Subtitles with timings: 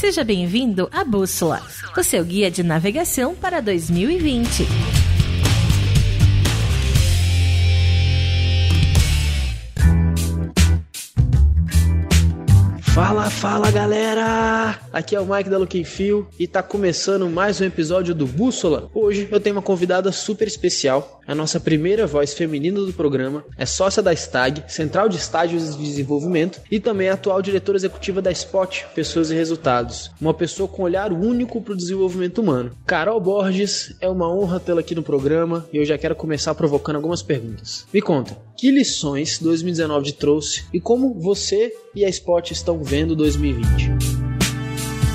[0.00, 1.60] Seja bem-vindo à Bússola,
[1.94, 4.99] o seu guia de navegação para 2020.
[13.00, 14.78] Fala, fala galera!
[14.92, 18.90] Aqui é o Mike da Looking Feel e tá começando mais um episódio do Bússola.
[18.92, 23.64] Hoje eu tenho uma convidada super especial, a nossa primeira voz feminina do programa, é
[23.64, 28.30] sócia da STAG, Central de Estágios de Desenvolvimento, e também é atual diretora executiva da
[28.32, 30.10] Spot, Pessoas e Resultados.
[30.20, 32.72] Uma pessoa com olhar único para o desenvolvimento humano.
[32.84, 36.96] Carol Borges, é uma honra tê-la aqui no programa e eu já quero começar provocando
[36.96, 37.86] algumas perguntas.
[37.94, 43.99] Me conta, que lições 2019 trouxe e como você e a Spot estão vendo 2020?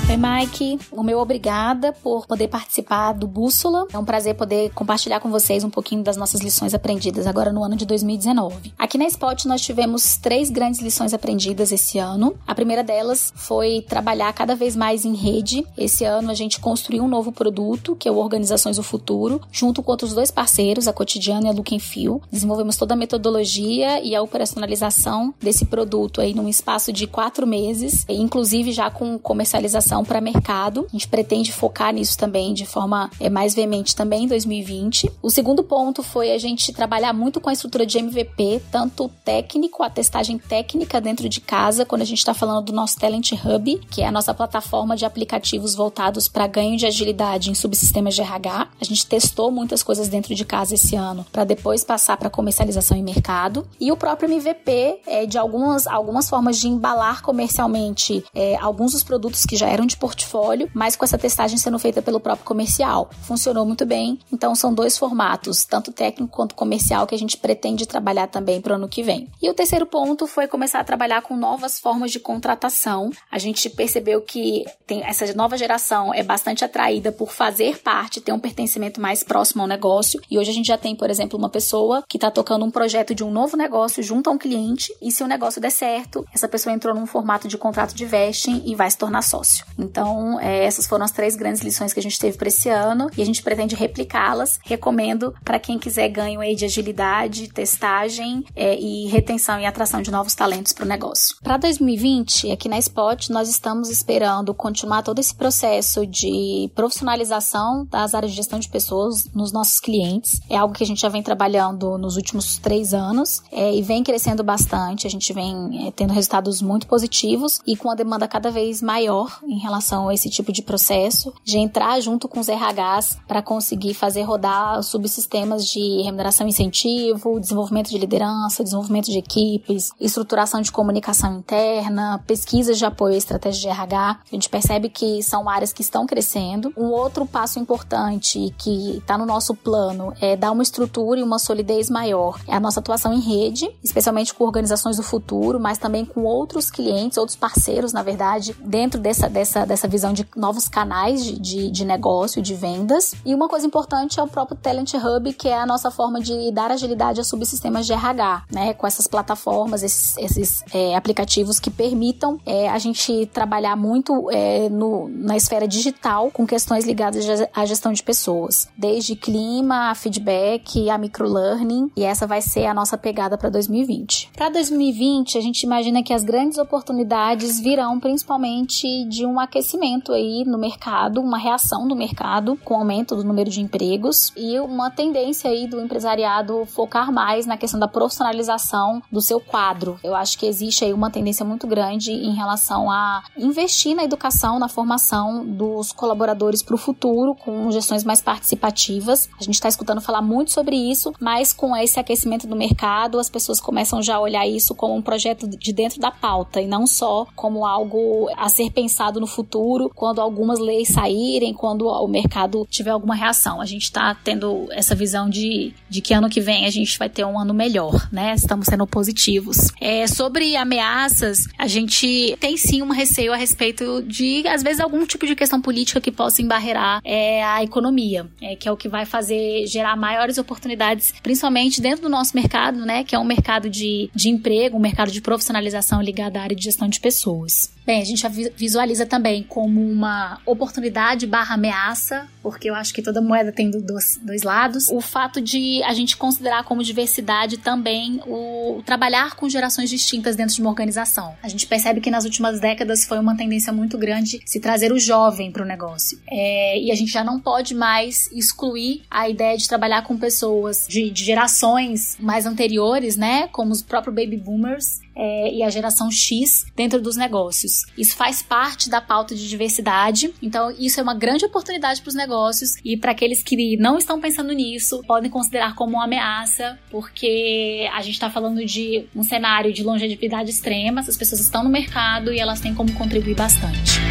[0.08, 0.78] Oi, Mike.
[0.92, 3.88] O meu obrigada por poder participar do Bússola.
[3.92, 7.64] É um prazer poder compartilhar com vocês um pouquinho das nossas lições aprendidas agora no
[7.64, 8.72] ano de 2019.
[8.78, 12.36] Aqui na Spot nós tivemos três grandes lições aprendidas esse ano.
[12.46, 15.66] A primeira delas foi trabalhar cada vez mais em rede.
[15.76, 19.82] Esse ano a gente construiu um novo produto, que é o Organizações do Futuro, junto
[19.82, 22.22] com outros dois parceiros, a Cotidiano e a Look Feel.
[22.30, 28.06] Desenvolvemos toda a metodologia e a operacionalização desse produto aí num espaço de quatro meses,
[28.08, 30.86] inclusive já com comercialização para mercado.
[30.88, 35.10] A gente pretende focar nisso também de forma é, mais veemente também em 2020.
[35.22, 39.82] O segundo ponto foi a gente trabalhar muito com a estrutura de MVP, tanto técnico,
[39.82, 43.80] a testagem técnica dentro de casa, quando a gente está falando do nosso Talent Hub,
[43.90, 48.22] que é a nossa plataforma de aplicativos voltados para ganho de agilidade em subsistemas de
[48.22, 48.68] RH.
[48.80, 52.96] A gente testou muitas coisas dentro de casa esse ano para depois passar para comercialização
[52.96, 53.66] em mercado.
[53.80, 59.02] E o próprio MVP é de algumas, algumas formas de embalar comercialmente é, alguns dos
[59.02, 63.10] produtos que já eram de portfólio, mas com essa testagem sendo feita pelo próprio comercial.
[63.22, 67.86] Funcionou muito bem, então são dois formatos, tanto técnico quanto comercial, que a gente pretende
[67.86, 69.28] trabalhar também para o ano que vem.
[69.40, 73.10] E o terceiro ponto foi começar a trabalhar com novas formas de contratação.
[73.30, 78.32] A gente percebeu que tem essa nova geração é bastante atraída por fazer parte, ter
[78.32, 80.20] um pertencimento mais próximo ao negócio.
[80.30, 83.14] E hoje a gente já tem, por exemplo, uma pessoa que está tocando um projeto
[83.14, 86.48] de um novo negócio junto a um cliente, e se o negócio der certo, essa
[86.48, 89.64] pessoa entrou num formato de contrato de vesting e vai se tornar sócio.
[89.78, 93.10] Então, é, essas foram as três grandes lições que a gente teve para esse ano
[93.16, 94.58] e a gente pretende replicá-las.
[94.64, 100.10] Recomendo para quem quiser ganho aí de agilidade, testagem é, e retenção e atração de
[100.10, 101.36] novos talentos para o negócio.
[101.42, 108.14] Para 2020, aqui na Spot, nós estamos esperando continuar todo esse processo de profissionalização das
[108.14, 110.40] áreas de gestão de pessoas nos nossos clientes.
[110.48, 114.02] É algo que a gente já vem trabalhando nos últimos três anos é, e vem
[114.02, 115.06] crescendo bastante.
[115.06, 119.40] A gente vem é, tendo resultados muito positivos e com a demanda cada vez maior
[119.46, 123.94] em relação a esse tipo de processo, de entrar junto com os RHs para conseguir
[123.94, 130.60] fazer rodar os subsistemas de remuneração e incentivo, desenvolvimento de liderança, desenvolvimento de equipes, estruturação
[130.60, 134.20] de comunicação interna, pesquisas de apoio à estratégia de RH.
[134.30, 136.72] A gente percebe que são áreas que estão crescendo.
[136.76, 141.38] Um outro passo importante que está no nosso plano é dar uma estrutura e uma
[141.38, 142.40] solidez maior.
[142.46, 146.70] É a nossa atuação em rede, especialmente com organizações do futuro, mas também com outros
[146.70, 151.38] clientes, outros parceiros, na verdade, dentro dessa, dessa dessa, dessa visão de novos canais de,
[151.38, 153.14] de, de negócio, de vendas.
[153.24, 156.50] E uma coisa importante é o próprio Talent Hub, que é a nossa forma de
[156.52, 158.74] dar agilidade a subsistemas de RH, né?
[158.74, 164.68] Com essas plataformas, esses, esses é, aplicativos que permitam é, a gente trabalhar muito é,
[164.68, 167.24] no, na esfera digital com questões ligadas
[167.54, 172.74] à gestão de pessoas, desde clima, a feedback, a microlearning, e essa vai ser a
[172.74, 174.30] nossa pegada para 2020.
[174.36, 180.44] Para 2020, a gente imagina que as grandes oportunidades virão principalmente de um aquecimento aí
[180.44, 184.90] no mercado, uma reação do mercado com o aumento do número de empregos e uma
[184.90, 189.98] tendência aí do empresariado focar mais na questão da profissionalização do seu quadro.
[190.02, 194.58] Eu acho que existe aí uma tendência muito grande em relação a investir na educação,
[194.58, 199.28] na formação dos colaboradores para o futuro, com gestões mais participativas.
[199.38, 203.30] A gente está escutando falar muito sobre isso, mas com esse aquecimento do mercado, as
[203.30, 206.86] pessoas começam já a olhar isso como um projeto de dentro da pauta e não
[206.86, 212.66] só como algo a ser pensado no futuro, quando algumas leis saírem, quando o mercado
[212.70, 213.60] tiver alguma reação.
[213.60, 217.10] A gente está tendo essa visão de, de que ano que vem a gente vai
[217.10, 218.34] ter um ano melhor, né?
[218.34, 219.68] Estamos sendo positivos.
[219.80, 225.04] É, sobre ameaças, a gente tem sim um receio a respeito de, às vezes, algum
[225.04, 228.88] tipo de questão política que possa embarrear é, a economia, é, que é o que
[228.88, 233.04] vai fazer gerar maiores oportunidades, principalmente dentro do nosso mercado, né?
[233.04, 236.64] Que é um mercado de, de emprego, um mercado de profissionalização ligado à área de
[236.64, 237.75] gestão de pessoas.
[237.86, 243.20] Bem, a gente visualiza também como uma oportunidade barra ameaça, porque eu acho que toda
[243.20, 244.86] moeda tem dois, dois lados.
[244.88, 250.54] O fato de a gente considerar como diversidade também o, trabalhar com gerações distintas dentro
[250.54, 251.34] de uma organização.
[251.42, 254.98] A gente percebe que nas últimas décadas foi uma tendência muito grande se trazer o
[254.98, 256.20] jovem para o negócio.
[256.30, 260.86] É, e a gente já não pode mais excluir a ideia de trabalhar com pessoas
[260.88, 263.48] de, de gerações mais anteriores, né?
[263.48, 267.86] Como os próprios baby boomers, é, e a geração X dentro dos negócios.
[267.96, 272.14] Isso faz parte da pauta de diversidade, então isso é uma grande oportunidade para os
[272.36, 277.88] negócios e para aqueles que não estão pensando nisso, podem considerar como uma ameaça, porque
[277.92, 282.32] a gente está falando de um cenário de longevidade extrema, as pessoas estão no mercado
[282.32, 284.05] e elas têm como contribuir bastante.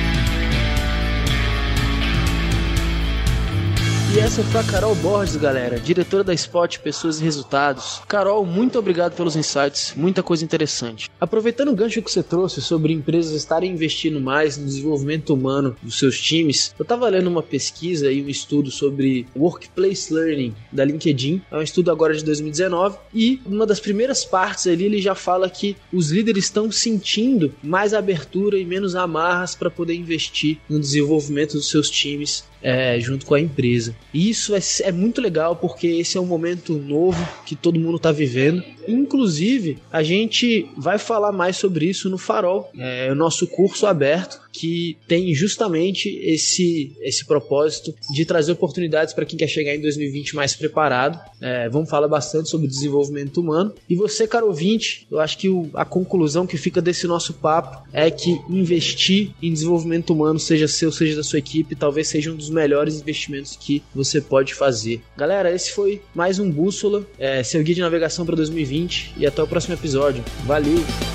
[4.16, 8.02] E essa foi a Carol Borges, galera, diretora da Spot Pessoas e Resultados.
[8.08, 11.10] Carol, muito obrigado pelos insights, muita coisa interessante.
[11.20, 16.00] Aproveitando o gancho que você trouxe sobre empresas estarem investindo mais no desenvolvimento humano dos
[16.00, 21.42] seus times, eu estava lendo uma pesquisa e um estudo sobre Workplace Learning da LinkedIn.
[21.52, 25.50] É um estudo agora de 2019 e uma das primeiras partes ali ele já fala
[25.50, 31.58] que os líderes estão sentindo mais abertura e menos amarras para poder investir no desenvolvimento
[31.58, 33.96] dos seus times é, junto com a empresa.
[34.14, 37.98] E isso é, é, muito legal porque esse é um momento novo que todo mundo
[37.98, 38.64] está vivendo.
[38.88, 44.45] Inclusive, a gente vai falar mais sobre isso no Farol, é o nosso curso aberto
[44.56, 50.36] que tem justamente esse, esse propósito de trazer oportunidades para quem quer chegar em 2020
[50.36, 51.20] mais preparado.
[51.42, 53.74] É, vamos falar bastante sobre desenvolvimento humano.
[53.90, 57.86] E você, caro ouvinte, eu acho que o, a conclusão que fica desse nosso papo
[57.92, 62.36] é que investir em desenvolvimento humano, seja seu, seja da sua equipe, talvez seja um
[62.36, 65.02] dos melhores investimentos que você pode fazer.
[65.18, 69.44] Galera, esse foi mais um Bússola, é, seu guia de navegação para 2020 e até
[69.44, 70.24] o próximo episódio.
[70.46, 71.15] Valeu!